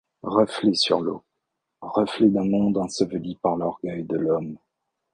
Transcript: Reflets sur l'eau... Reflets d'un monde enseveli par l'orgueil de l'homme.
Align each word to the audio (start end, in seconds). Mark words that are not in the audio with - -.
Reflets 0.23 0.73
sur 0.73 0.99
l'eau... 0.99 1.23
Reflets 1.81 2.29
d'un 2.31 2.43
monde 2.49 2.79
enseveli 2.79 3.35
par 3.39 3.55
l'orgueil 3.55 4.03
de 4.03 4.17
l'homme. 4.17 4.57